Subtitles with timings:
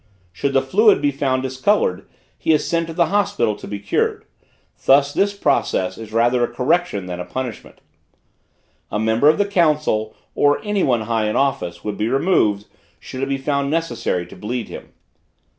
[0.31, 4.25] Should the fluid be found discolored, he is sent to the hospital to be cured;
[4.85, 7.81] thus this process is rather a correction than a punishment.
[8.91, 12.65] A member of the council, or any one high in office, would be removed,
[12.99, 14.91] should it be found necessary to bleed him.